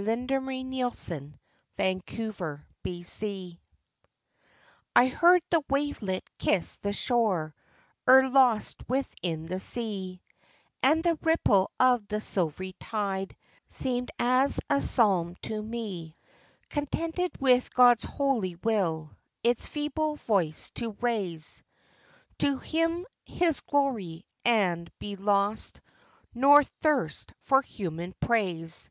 [0.00, 0.92] Dora Greenwell.
[1.88, 3.18] LOVING SERVICE.
[3.18, 3.58] T
[4.94, 7.52] HEARD the wavelet kiss the shore,
[8.08, 10.22] ere lost within the sea,
[10.84, 13.36] And the ripple of the silvery tide
[13.68, 16.14] seemed as a psalm to me
[16.68, 19.10] Contented with God's holy will,
[19.42, 21.64] its feeble voice to raise,
[22.38, 25.80] To hymn His glory, and be lost,
[26.32, 28.90] nor thirst for human praise.